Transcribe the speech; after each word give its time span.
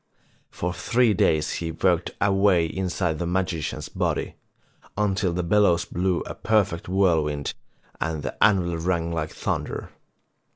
For 0.49 0.73
three 0.73 1.13
days 1.13 1.51
he 1.57 1.71
worked 1.71 2.09
away 2.19 2.65
inside 2.65 3.19
the 3.19 3.27
magician's 3.27 3.87
body, 3.87 4.33
until 4.97 5.31
the 5.31 5.43
bellows 5.43 5.85
blew 5.85 6.21
a 6.21 6.33
perfect 6.33 6.89
whirl 6.89 7.25
wind 7.25 7.53
and 7.99 8.23
the 8.23 8.35
anvilirang 8.43 9.13
like 9.13 9.29
thunder. 9.31 9.91